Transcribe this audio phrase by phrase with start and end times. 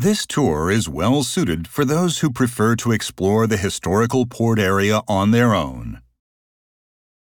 [0.00, 5.02] This tour is well suited for those who prefer to explore the historical port area
[5.06, 6.00] on their own.